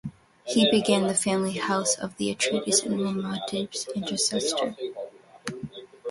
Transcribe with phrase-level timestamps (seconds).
[0.47, 4.75] He began the family house of the Atreides and was Muad'Dib's ancestor.